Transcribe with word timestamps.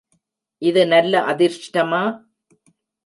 இது 0.61 0.87
நல்ல 0.87 1.21
அதிர்ஷ்டமா? 1.21 2.01